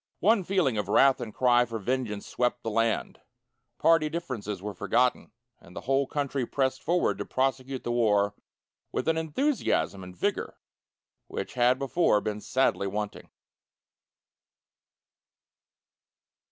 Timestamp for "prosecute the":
7.27-7.91